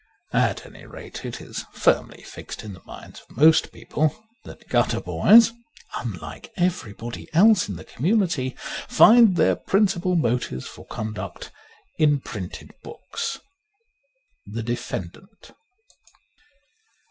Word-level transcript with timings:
At 0.33 0.65
any 0.65 0.87
rate, 0.87 1.25
it 1.25 1.39
is 1.39 1.65
firmly 1.73 2.23
fixed 2.23 2.63
in 2.63 2.73
the 2.73 2.81
minds 2.87 3.21
of 3.29 3.37
most 3.37 3.71
people 3.71 4.23
that 4.45 4.67
gutter 4.67 4.99
boys, 4.99 5.53
tmlike 5.93 6.49
everybody 6.57 7.31
else 7.35 7.69
in 7.69 7.75
the 7.75 7.83
community, 7.83 8.55
find 8.87 9.35
their 9.35 9.55
prin 9.55 9.85
cipal 9.85 10.17
motives 10.17 10.65
for 10.65 10.87
conduct 10.87 11.51
in 11.99 12.19
printed 12.19 12.71
books.' 12.81 13.41
The 14.55 14.63
Defendant. 14.63 15.51